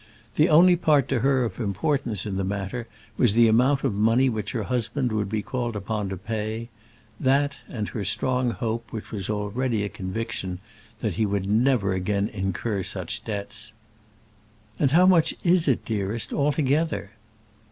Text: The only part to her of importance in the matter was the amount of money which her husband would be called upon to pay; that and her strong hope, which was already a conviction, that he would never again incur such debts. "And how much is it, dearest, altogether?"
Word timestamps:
The 0.33 0.49
only 0.49 0.75
part 0.75 1.07
to 1.09 1.19
her 1.19 1.45
of 1.45 1.59
importance 1.59 2.25
in 2.25 2.35
the 2.35 2.43
matter 2.43 2.87
was 3.17 3.33
the 3.33 3.47
amount 3.47 3.83
of 3.83 3.93
money 3.93 4.29
which 4.29 4.51
her 4.53 4.63
husband 4.63 5.11
would 5.11 5.29
be 5.29 5.43
called 5.43 5.75
upon 5.75 6.09
to 6.09 6.17
pay; 6.17 6.69
that 7.19 7.59
and 7.69 7.87
her 7.89 8.03
strong 8.03 8.49
hope, 8.49 8.91
which 8.91 9.11
was 9.11 9.29
already 9.29 9.83
a 9.83 9.89
conviction, 9.89 10.57
that 11.01 11.13
he 11.21 11.25
would 11.27 11.47
never 11.47 11.93
again 11.93 12.29
incur 12.29 12.81
such 12.81 13.23
debts. 13.25 13.73
"And 14.79 14.89
how 14.89 15.05
much 15.05 15.35
is 15.43 15.67
it, 15.67 15.85
dearest, 15.85 16.33
altogether?" 16.33 17.11